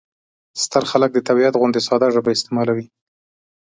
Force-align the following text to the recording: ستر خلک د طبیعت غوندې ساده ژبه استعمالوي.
ستر 0.63 0.83
خلک 0.91 1.09
د 1.13 1.19
طبیعت 1.27 1.53
غوندې 1.59 1.79
ساده 1.87 2.07
ژبه 2.15 2.29
استعمالوي. 2.33 2.85